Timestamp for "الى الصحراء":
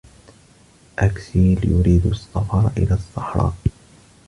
2.77-3.53